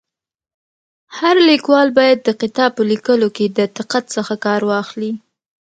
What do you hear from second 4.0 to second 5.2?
څخه کار واخلي.